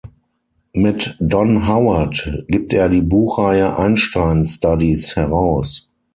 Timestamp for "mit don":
0.73-1.67